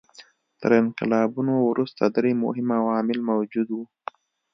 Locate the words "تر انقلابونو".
0.61-1.53